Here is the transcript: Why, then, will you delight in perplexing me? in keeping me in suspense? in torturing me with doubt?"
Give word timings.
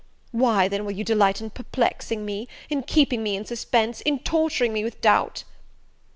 Why, 0.31 0.67
then, 0.67 0.83
will 0.83 0.93
you 0.93 1.03
delight 1.03 1.41
in 1.41 1.51
perplexing 1.51 2.25
me? 2.25 2.47
in 2.71 2.81
keeping 2.81 3.21
me 3.21 3.35
in 3.35 3.45
suspense? 3.45 4.01
in 4.01 4.17
torturing 4.17 4.73
me 4.73 4.83
with 4.83 4.99
doubt?" 4.99 5.43